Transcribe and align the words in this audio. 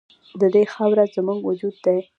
د 0.41 0.43
دې 0.55 0.63
خاوره 0.73 1.05
زموږ 1.15 1.39
وجود 1.49 1.75
دی 1.85 1.99